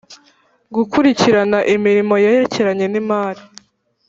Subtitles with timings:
[0.75, 3.41] Gukurikirana imirimo yerekeranye n imari